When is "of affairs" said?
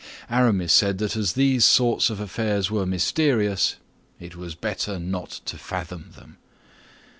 2.09-2.71